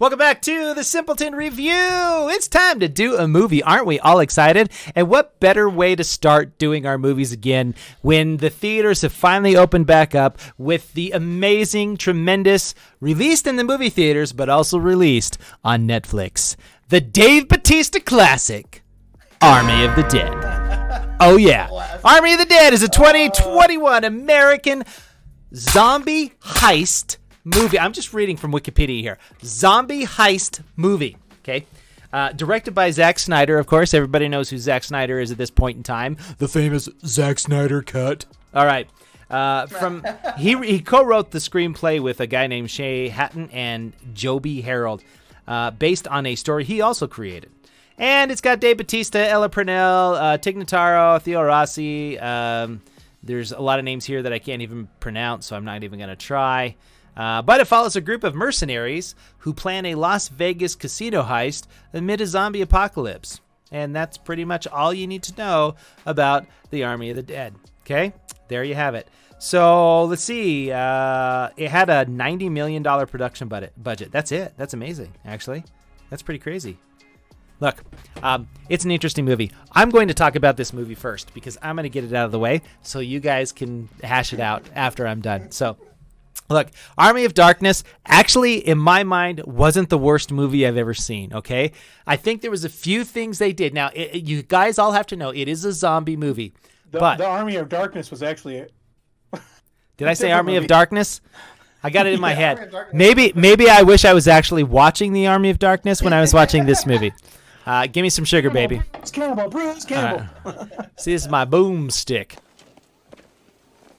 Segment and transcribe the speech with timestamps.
[0.00, 2.30] Welcome back to the Simpleton Review.
[2.30, 3.62] It's time to do a movie.
[3.62, 4.70] Aren't we all excited?
[4.94, 9.54] And what better way to start doing our movies again when the theaters have finally
[9.54, 15.36] opened back up with the amazing, tremendous, released in the movie theaters, but also released
[15.62, 16.56] on Netflix?
[16.88, 18.82] The Dave Bautista classic,
[19.42, 21.14] Army of the Dead.
[21.20, 21.68] Oh, yeah.
[22.02, 24.82] Army of the Dead is a 2021 American
[25.54, 27.18] zombie heist
[27.54, 27.78] movie.
[27.78, 29.18] I'm just reading from Wikipedia here.
[29.42, 31.16] Zombie heist movie.
[31.42, 31.66] Okay.
[32.12, 33.94] Uh, directed by Zack Snyder, of course.
[33.94, 36.16] Everybody knows who Zack Snyder is at this point in time.
[36.38, 38.24] The famous Zack Snyder cut.
[38.52, 38.88] All right.
[39.30, 40.04] Uh, from
[40.38, 45.04] he he co-wrote the screenplay with a guy named Shay Hatten and Joby Harold,
[45.46, 47.50] uh, based on a story he also created.
[47.96, 52.18] And it's got Dave Bautista, Ella Purnell, uh, Tig Notaro, Theo Rossi.
[52.18, 52.80] Um,
[53.22, 55.98] there's a lot of names here that I can't even pronounce, so I'm not even
[55.98, 56.76] going to try.
[57.16, 61.66] Uh, but it follows a group of mercenaries who plan a Las Vegas casino heist
[61.92, 63.40] amid a zombie apocalypse.
[63.72, 67.54] And that's pretty much all you need to know about the Army of the Dead.
[67.82, 68.12] Okay,
[68.48, 69.08] there you have it.
[69.38, 70.70] So let's see.
[70.70, 73.72] Uh, it had a $90 million production budget.
[73.82, 74.12] Budget.
[74.12, 74.52] That's it.
[74.56, 75.64] That's amazing, actually.
[76.10, 76.78] That's pretty crazy.
[77.60, 77.82] Look,
[78.22, 79.50] um, it's an interesting movie.
[79.72, 82.26] I'm going to talk about this movie first because I'm going to get it out
[82.26, 85.50] of the way so you guys can hash it out after I'm done.
[85.50, 85.76] So.
[86.50, 91.32] Look, Army of Darkness actually, in my mind, wasn't the worst movie I've ever seen.
[91.32, 91.72] Okay,
[92.06, 93.72] I think there was a few things they did.
[93.72, 96.52] Now, it, it- you guys all have to know it is a zombie movie.
[96.90, 98.66] The, but the Army of Darkness was actually a,
[99.96, 100.66] did I say different Army of.
[100.66, 101.20] Darkness?
[101.82, 102.74] I got it in my Army head.
[102.92, 106.34] Maybe, maybe I wish I was actually watching the Army of Darkness when I was
[106.34, 107.12] watching this movie.
[107.66, 108.80] Uh, give me some sugar, baby.
[108.94, 109.48] Bruce Campbell.
[109.50, 110.26] Bruce Campbell.
[110.96, 112.36] See, this is my boomstick.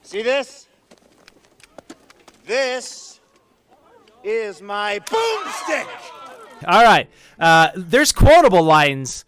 [0.02, 0.66] See this?
[2.44, 3.20] This
[4.24, 5.86] is my boomstick.
[6.66, 7.08] All right.
[7.38, 9.24] Uh, there's quotable lines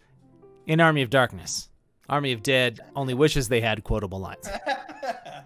[0.67, 1.69] in Army of Darkness.
[2.07, 4.47] Army of Dead only wishes they had quotable lines.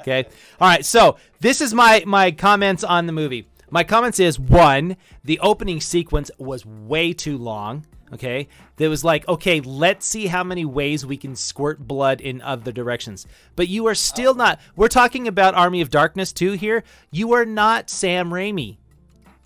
[0.01, 0.23] Okay.
[0.61, 0.85] All right.
[0.85, 3.49] So this is my my comments on the movie.
[3.69, 7.85] My comments is one, the opening sequence was way too long.
[8.13, 8.47] Okay.
[8.77, 12.71] that was like, okay, let's see how many ways we can squirt blood in other
[12.71, 13.27] directions.
[13.55, 14.37] But you are still oh.
[14.37, 14.59] not.
[14.75, 16.83] We're talking about Army of Darkness 2 here.
[17.11, 18.77] You are not Sam Raimi.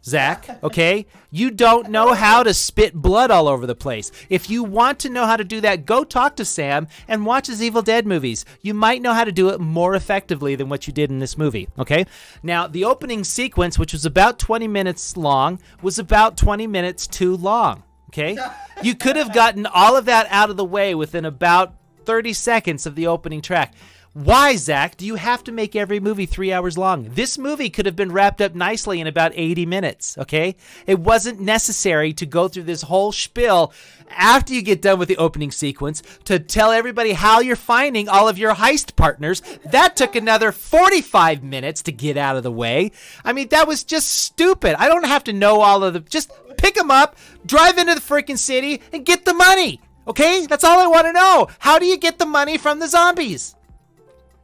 [0.05, 1.05] Zack, okay?
[1.31, 4.11] You don't know how to spit blood all over the place.
[4.29, 7.47] If you want to know how to do that, go talk to Sam and watch
[7.47, 8.45] his Evil Dead movies.
[8.61, 11.37] You might know how to do it more effectively than what you did in this
[11.37, 12.05] movie, okay?
[12.43, 17.35] Now, the opening sequence, which was about 20 minutes long, was about 20 minutes too
[17.37, 18.37] long, okay?
[18.81, 21.73] You could have gotten all of that out of the way within about
[22.05, 23.73] 30 seconds of the opening track.
[24.13, 27.09] Why, Zack, do you have to make every movie three hours long?
[27.15, 30.55] This movie could have been wrapped up nicely in about 80 minutes, okay?
[30.85, 33.73] It wasn't necessary to go through this whole spiel
[34.11, 38.29] after you get done with the opening sequence to tell everybody how you're finding all
[38.29, 39.41] of your heist partners.
[39.65, 42.91] That took another 45 minutes to get out of the way.
[43.25, 44.75] I mean, that was just stupid.
[44.75, 46.01] I don't have to know all of the.
[46.01, 47.15] Just pick them up,
[47.47, 50.45] drive into the freaking city, and get the money, okay?
[50.45, 51.47] That's all I want to know.
[51.57, 53.55] How do you get the money from the zombies?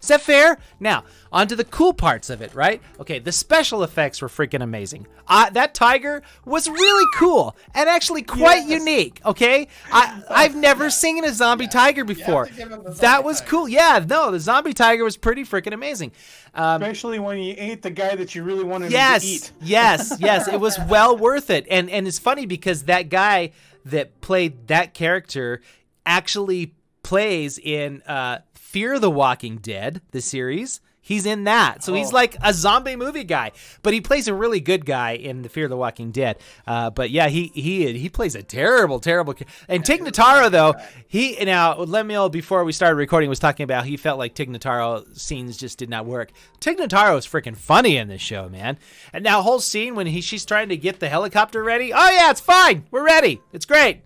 [0.02, 0.58] Is that fair?
[0.80, 2.82] Now, on to the cool parts of it, right?
[3.02, 5.08] Okay, the special effects were freaking amazing.
[5.28, 8.80] Uh, that tiger was really cool and actually quite Yes.
[8.80, 9.68] unique, okay?
[9.92, 12.46] I, I've never seen a zombie tiger before.
[12.46, 13.50] to give him the That was tiger.
[13.52, 13.68] cool.
[13.70, 16.14] Yeah, no, the zombie tiger was pretty freaking amazing.
[16.56, 19.52] Um, Especially when you ate the guy that you really wanted him to yes, eat.
[19.62, 20.48] yes, yes.
[20.48, 23.52] It was well worth it, and and it's funny because that guy
[23.86, 25.62] that played that character
[26.08, 26.74] actually
[27.10, 30.80] plays in uh, Fear the Walking Dead, the series.
[31.02, 32.16] He's in that, so he's Oh.
[32.16, 35.64] like a zombie movie guy, but he plays a really good guy in the Fear
[35.64, 36.38] of the Walking Dead.
[36.68, 39.34] Uh, but yeah, he he he plays a terrible, terrible.
[39.68, 40.76] And Tig Notaro though,
[41.08, 45.18] he now Lemuel before we started recording was talking about he felt like Tig Notaro
[45.18, 46.30] scenes just did not work.
[46.60, 48.78] Tig Notaro is freaking funny in this show, man.
[49.12, 51.92] And that whole scene when he she's trying to get the helicopter ready.
[51.92, 52.84] Oh yeah, it's fine.
[52.92, 53.42] We're ready.
[53.52, 54.02] It's great.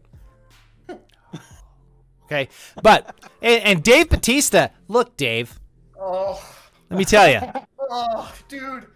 [2.26, 2.50] Okay,
[2.82, 5.60] but and, and Dave Bautista, look, Dave.
[6.00, 6.42] Oh,
[6.90, 7.42] Let me tell you.
[7.80, 8.88] oh, dude,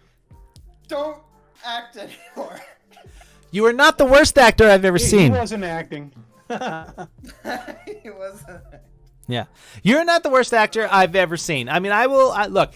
[0.88, 1.18] don't
[1.64, 2.60] act anymore.
[3.50, 6.12] You are not the worst actor I've ever He, he wasn't acting.
[6.48, 8.60] he wasn't.
[9.26, 9.44] Yeah,
[9.82, 11.68] you're not the worst actor I've ever seen.
[11.68, 12.72] I mean, I will I, look.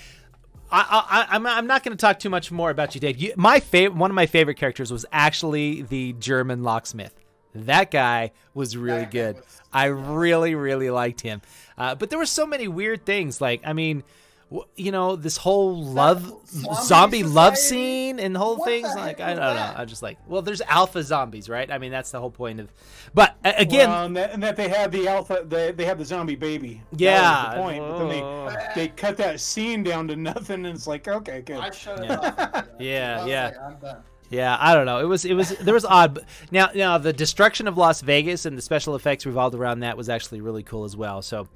[0.70, 3.18] I, I, I'm, I'm not going to talk too much more about you, Dave.
[3.18, 7.14] You, my favorite, one of my favorite characters was actually the German locksmith.
[7.54, 9.36] That guy was really That good.
[9.36, 11.40] was I really, really liked him.
[11.78, 13.40] Uh, but there were so many weird things.
[13.40, 14.04] Like, I mean,
[14.50, 18.92] w- you know, this whole love zombie zombie, love scene and the whole What thing's
[18.94, 19.74] the like I don't know.
[19.76, 21.70] I'm just like, well, there's alpha zombies, right?
[21.70, 22.70] I mean, that's the whole point of.
[23.14, 25.98] But a- again, Well, and, that, and that they have the alpha, they, they have
[25.98, 26.82] the zombie baby.
[26.92, 27.50] That was yeah.
[27.54, 27.78] the point.
[27.80, 31.56] But then they, they cut that scene down to nothing, and it's like, okay, good.
[31.56, 32.18] I shut it Yeah.
[32.18, 32.66] off.
[32.78, 33.44] Yeah, I yeah.
[33.46, 34.02] like, I'm done.
[34.32, 34.98] Yeah, I don't know.
[34.98, 36.14] It was it was there was odd.
[36.14, 39.96] But now now the destruction of Las Vegas and the special effects revolved around that
[39.98, 41.20] was actually really cool as well.
[41.20, 41.48] So,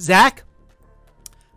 [0.00, 0.42] Zack,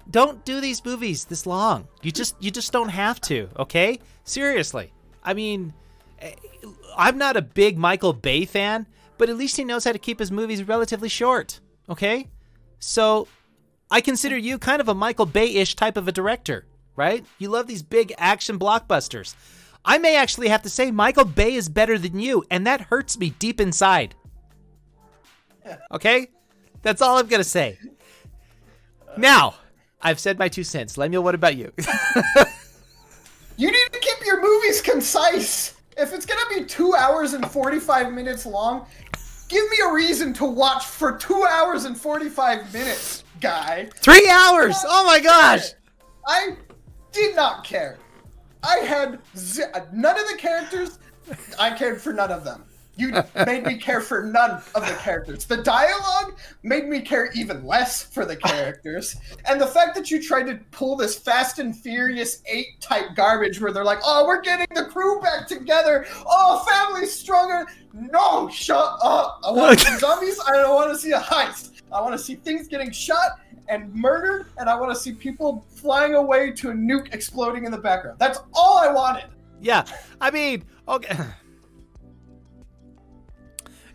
[0.10, 1.88] don't do these movies this long.
[2.04, 3.50] You just you just don't have to.
[3.58, 4.94] Okay, seriously.
[5.24, 5.74] I mean,
[6.20, 6.34] eh,
[6.96, 8.86] I'm not a big Michael Bay fan,
[9.18, 11.60] but at least he knows how to keep his movies relatively short.
[11.90, 12.28] Okay,
[12.78, 13.28] so
[13.90, 17.26] I consider you kind of a Michael Bay-ish type of a director, right?
[17.40, 19.34] You love these big action blockbusters.
[19.88, 23.18] I may actually have to say Michael Bay is better than you, and that hurts
[23.18, 24.14] me deep inside.
[25.92, 26.28] Okay?
[26.84, 27.80] That's all I'm going to say.
[29.18, 29.56] Now,
[30.02, 30.98] I've said my two cents.
[30.98, 31.72] Lemuel, what about you?
[33.60, 35.74] You need to keep your movies concise.
[35.98, 38.86] If it's gonna be two hours and 45 minutes long,
[39.50, 43.90] give me a reason to watch for two hours and 45 minutes, guy.
[43.96, 44.76] Three hours!
[44.86, 45.72] Oh my gosh!
[46.28, 46.56] I
[47.12, 47.98] did not care.
[48.68, 51.00] I had z- none of the characters.
[51.60, 52.64] I cared for none of them.
[52.98, 53.14] You
[53.46, 55.46] made me care for none of the characters.
[55.46, 59.16] The dialogue made me care even less for the characters.
[59.46, 63.62] And the fact that you tried to pull this Fast and Furious 8 type garbage
[63.62, 66.08] where they're like, oh, we're getting the crew back together.
[66.26, 67.68] Oh, family's stronger.
[67.94, 69.42] No, shut up.
[69.46, 70.40] I want to see zombies.
[70.48, 71.82] I don't want to see a heist.
[71.92, 75.66] I want to see things getting shot and murdered, and I want to see people
[75.70, 78.20] flying away to a nuke exploding in the background.
[78.20, 79.26] That's all I wanted.
[79.60, 79.86] Yeah,
[80.22, 81.18] I mean, okay.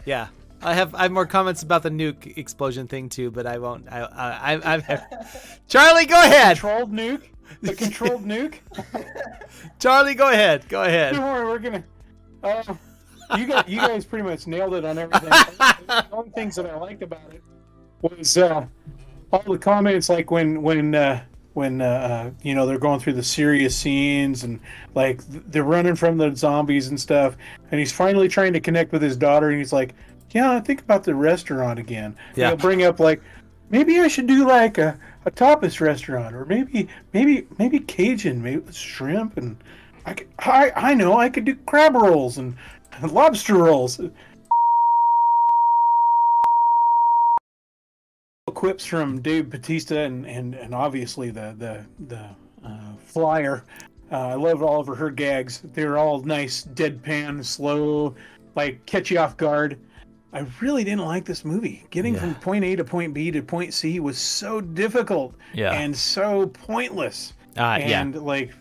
[0.05, 0.29] yeah,
[0.61, 3.91] I have I have more comments about the nuke explosion thing too, but I won't.
[3.91, 4.83] I I, I I'm
[5.69, 6.59] Charlie, go ahead.
[6.59, 7.23] controlled nuke,
[7.61, 8.59] the controlled nuke.
[9.79, 10.69] Charlie, go ahead.
[10.69, 11.15] Go ahead.
[11.15, 11.85] Don't worry, we're gonna.
[12.43, 12.75] Uh,
[13.37, 15.31] you guys, you guys pretty much nailed it on everything.
[15.87, 17.43] the only things that I liked about it
[18.03, 18.67] was uh,
[19.33, 21.23] all the comments, like when when uh,
[21.55, 24.61] when uh, uh, you know they're going through the serious scenes and
[24.95, 27.37] like they're running from the zombies and stuff,
[27.71, 29.95] and he's finally trying to connect with his daughter, and he's like,
[30.31, 32.49] "Yeah, I think about the restaurant again." And Yeah.
[32.49, 33.23] He'll bring up like,
[33.71, 38.59] maybe I should do like a, a tapas restaurant, or maybe maybe maybe Cajun, maybe
[38.59, 39.57] with shrimp and.
[40.05, 42.57] I, could, I I know I could do crab rolls and
[43.09, 44.01] lobster rolls.
[48.51, 52.29] Quips from Dave Bautista and, and, and obviously the the the
[52.69, 53.65] uh, flyer.
[54.11, 55.63] Uh, I love all of her gags.
[55.73, 58.17] They're all nice, deadpan, slow,
[58.57, 59.79] like catch you off guard.
[60.33, 61.87] I really didn't like this movie.
[61.91, 65.73] Getting from point A to point B to point C was so difficult Yeah.
[65.75, 67.35] and so pointless.
[67.57, 68.01] Uh, yeah.
[68.01, 68.53] and like,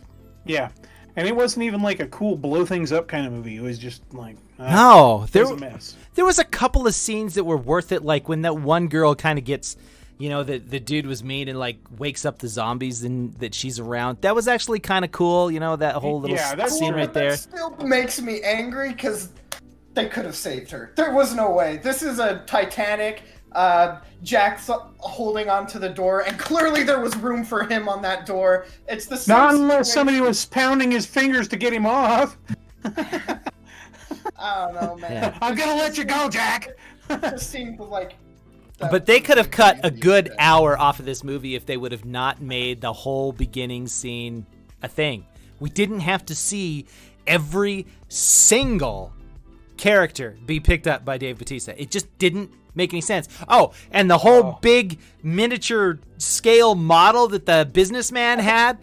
[0.46, 0.70] yeah,
[1.16, 3.56] and it wasn't even like a cool blow things up kind of movie.
[3.56, 5.96] It was just like, uh, No, there was a mess.
[6.16, 9.16] there was a couple of scenes that were worth it, like when that one girl
[9.16, 9.76] kind of gets,
[10.18, 13.54] you know, the the dude was mean and like wakes up the zombies and that
[13.56, 14.20] she's around.
[14.22, 16.92] That was actually kind of cool, you know, that whole little Yeah, s- that's scene
[16.92, 17.32] cool, right there.
[17.32, 19.30] That still makes me angry because
[19.94, 20.94] they could have saved her.
[20.96, 21.78] There was no way.
[21.84, 23.24] This is a Titanic.
[23.52, 24.70] Uh, Jack's
[25.00, 28.66] holding onto the door, and clearly there was room for him on that door.
[28.88, 32.38] It's the same Not unless situation- somebody was pounding his fingers to get him off.
[34.38, 35.38] I don't know, man.
[35.42, 36.70] I'm gonna let you go, Jack.
[37.10, 38.16] Just seemed like.
[38.80, 41.92] But they could have cut a good hour off of this movie if they would
[41.92, 44.46] have not made the whole beginning scene
[44.82, 45.28] a thing.
[45.60, 46.88] We didn't have to see
[47.28, 49.14] every single
[49.78, 51.80] character be picked up by Dave Bautista.
[51.80, 53.28] It just didn't make any sense.
[53.48, 54.60] Oh, and the whole oh.
[54.62, 58.80] big miniature scale model that the businessman had.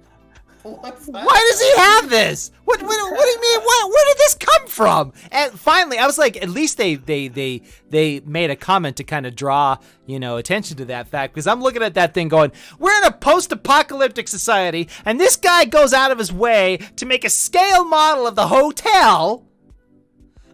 [0.65, 1.23] What's that?
[1.25, 2.51] Why does he have this?
[2.63, 3.59] What what, what do you mean?
[3.61, 5.13] What, where did this come from?
[5.31, 9.03] And finally, I was like, at least they they they they made a comment to
[9.03, 12.29] kind of draw you know attention to that fact because I'm looking at that thing
[12.29, 17.05] going, we're in a post-apocalyptic society, and this guy goes out of his way to
[17.05, 19.45] make a scale model of the hotel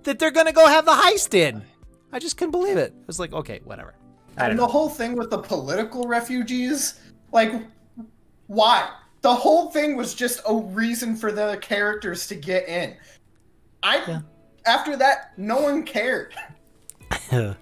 [0.04, 1.64] that they're gonna go have the heist in.
[2.12, 2.94] I just couldn't believe it.
[2.98, 3.94] I was like, okay, whatever.
[4.36, 4.66] I don't And know.
[4.66, 7.00] the whole thing with the political refugees,
[7.32, 7.54] like,
[8.48, 8.90] why?
[9.22, 12.96] The whole thing was just a reason for the characters to get in.
[13.84, 14.22] I,
[14.66, 16.34] after that, no one cared.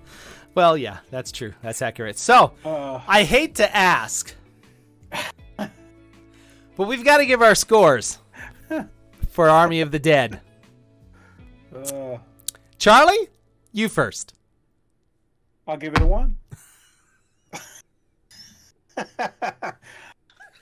[0.55, 1.53] well, yeah, that's true.
[1.61, 2.17] That's accurate.
[2.17, 2.53] So.
[2.63, 4.33] Uh, I hate to ask,
[5.57, 8.19] but we've got to give our scores
[9.29, 10.39] for Army of the Dead.
[11.75, 12.17] uh,
[12.77, 13.27] Charlie,
[13.73, 14.33] you first.
[15.67, 16.37] I'll give it a one.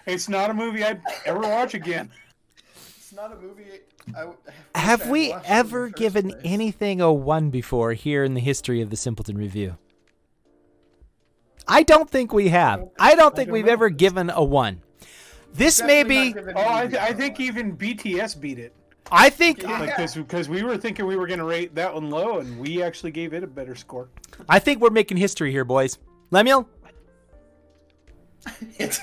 [0.07, 2.09] It's not a movie I'd ever watch again.
[2.97, 3.65] It's not a movie.
[4.15, 6.41] I, w- I wish Have I'd we watched in the ever given place.
[6.45, 9.77] anything a one before here in the history of the Simpleton Review?
[11.67, 12.87] I don't think we have.
[12.97, 13.73] I don't think don't we've know.
[13.73, 14.81] ever given a one.
[15.53, 16.33] This may be.
[16.55, 17.47] Oh, I, th- I a think one.
[17.47, 18.73] even BTS beat it.
[19.11, 19.63] I think.
[19.63, 19.79] Yeah.
[19.79, 22.81] Like, because we were thinking we were going to rate that one low, and we
[22.81, 24.09] actually gave it a better score.
[24.47, 25.97] I think we're making history here, boys.
[26.31, 26.67] Lemuel,
[28.77, 28.99] It's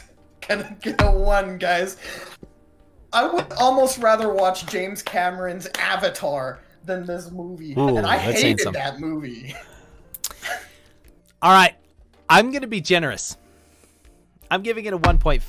[0.48, 1.96] gonna get a one, guys.
[3.12, 8.60] I would almost rather watch James Cameron's Avatar than this movie, Ooh, and I hated
[8.60, 8.82] something.
[8.82, 9.54] that movie.
[11.42, 11.74] all right.
[12.28, 13.36] I'm gonna be generous.
[14.50, 15.42] I'm giving it a 1.5,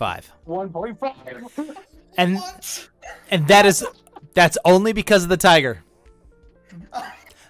[0.47, 1.77] 1.5.
[2.17, 2.89] and What?
[3.29, 3.85] and that is
[4.33, 5.83] that's only because of the tiger.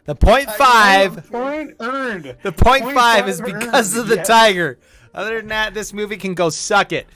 [0.05, 1.29] The point five.
[1.31, 2.35] Point earned.
[2.43, 4.27] The point Point five is five because earned, of the yes.
[4.27, 4.77] tiger.
[5.15, 7.07] Other than that, this movie can go suck it.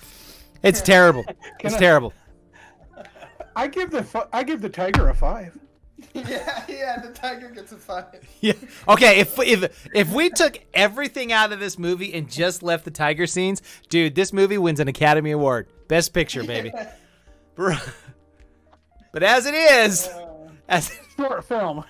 [0.63, 1.25] It's terrible.
[1.61, 2.13] It's I- terrible.
[3.55, 5.57] I give the I give the tiger a five.
[6.13, 8.05] Yeah, yeah, the tiger gets a five.
[8.41, 8.53] Yeah.
[8.87, 9.19] Okay.
[9.19, 13.27] If if if we took everything out of this movie and just left the tiger
[13.27, 16.71] scenes, dude, this movie wins an Academy Award, Best Picture, baby.
[17.55, 17.75] Bro-
[19.11, 21.83] But as it is, uh, as Short film.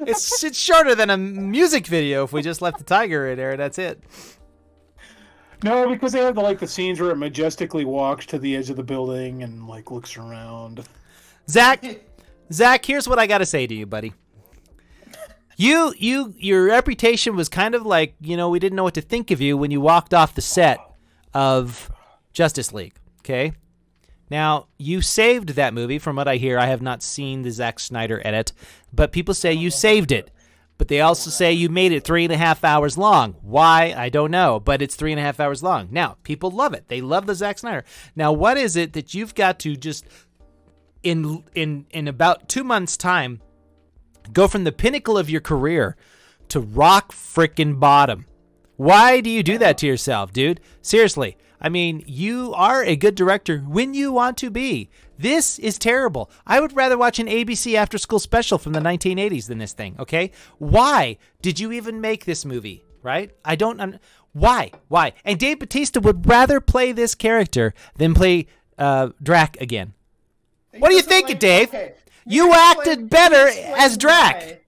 [0.00, 2.24] it's it's shorter than a music video.
[2.24, 4.02] If we just left the tiger in there, that's it.
[5.62, 8.70] No, because they have the like the scenes where it majestically walks to the edge
[8.70, 10.84] of the building and like looks around.
[11.48, 11.84] Zack,
[12.52, 14.12] Zack, here's what I got to say to you, buddy.
[15.56, 19.00] You, you, your reputation was kind of like you know we didn't know what to
[19.00, 20.80] think of you when you walked off the set
[21.34, 21.90] of
[22.32, 22.94] Justice League.
[23.20, 23.52] Okay,
[24.30, 25.98] now you saved that movie.
[25.98, 28.52] From what I hear, I have not seen the Zack Snyder edit,
[28.92, 30.30] but people say you saved it.
[30.78, 33.36] But they also say you made it three and a half hours long.
[33.42, 33.94] Why?
[33.96, 35.88] I don't know, but it's three and a half hours long.
[35.90, 36.88] Now, people love it.
[36.88, 37.84] They love the Zack Snyder.
[38.16, 40.04] Now, what is it that you've got to just
[41.02, 43.40] in in in about two months' time,
[44.32, 45.96] go from the pinnacle of your career
[46.48, 48.26] to rock frickin' bottom.
[48.76, 50.60] Why do you do that to yourself, dude?
[50.80, 51.36] Seriously.
[51.62, 54.90] I mean, you are a good director when you want to be.
[55.16, 56.28] This is terrible.
[56.44, 59.94] I would rather watch an ABC after school special from the 1980s than this thing,
[60.00, 60.32] okay?
[60.58, 63.30] Why did you even make this movie, right?
[63.44, 64.00] I don't un-
[64.32, 64.72] why?
[64.88, 65.12] Why?
[65.24, 69.92] And Dave Bautista would rather play this character than play uh, Drax again.
[70.78, 71.68] What do you thinking, like- Dave?
[71.68, 71.94] okay.
[72.26, 74.44] You He acted better as Drax.
[74.46, 74.58] why.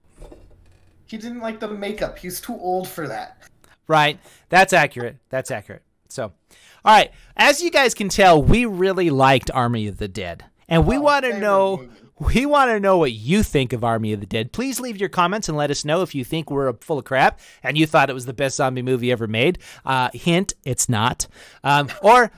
[1.07, 2.19] He didn't like the makeup.
[2.19, 3.43] He's too old for that.
[3.87, 4.19] Right.
[4.49, 5.17] That's accurate.
[5.29, 5.83] That's accurate.
[6.15, 7.11] So, all right.
[7.37, 10.45] As you guys can tell, we really liked Army of the Dead.
[10.67, 11.91] And we Oh, want to know movie.
[12.35, 14.51] we want to know what you think of Army of the Dead.
[14.51, 17.39] Please leave your comments and let us know if you think we're full of crap
[17.61, 19.59] and you thought it was the best zombie movie ever made.
[19.85, 21.27] Uh, hint, it's not.
[21.63, 22.31] Um, or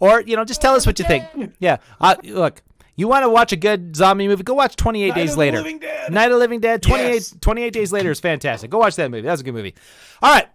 [0.00, 1.24] or you know, just tell us what you think.
[1.60, 1.78] Yeah.
[2.00, 2.62] Uh, look,
[2.96, 4.42] you want to watch a good zombie movie?
[4.42, 5.58] Go watch 28 Night Days of Later.
[5.58, 6.12] Living Dead.
[6.12, 6.82] Night of the Living Dead.
[6.82, 7.34] 28, Yes.
[7.40, 8.70] 28 Days Later is fantastic.
[8.70, 9.22] Go watch that movie.
[9.22, 9.74] That was a good movie.
[10.22, 10.48] All right.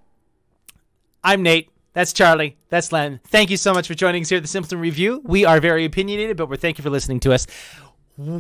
[1.24, 1.70] I'm Nate.
[1.94, 2.58] That's Charlie.
[2.70, 3.20] That's Len.
[3.28, 5.22] Thank you so much for joining us here at the Simpleton Review.
[5.26, 7.48] We are very opinionated, but we're thank you for listening to us.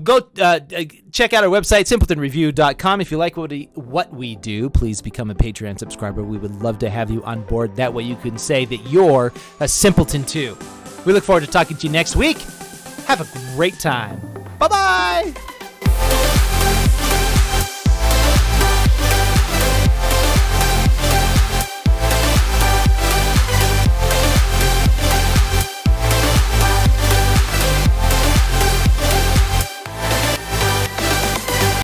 [0.03, 3.01] Go uh, uh, check out our website, simpletonreview.com.
[3.01, 6.23] If you like what we, what we do, please become a Patreon subscriber.
[6.23, 7.75] We would love to have you on board.
[7.77, 10.57] That way you can say that you're a simpleton too.
[11.05, 12.37] We look forward to talking to you next week.
[13.07, 14.19] Have a great time.
[14.59, 15.50] Bye bye.